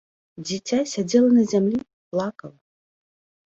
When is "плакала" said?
2.17-2.57